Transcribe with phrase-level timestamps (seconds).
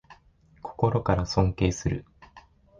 [0.63, 2.05] 心から尊敬する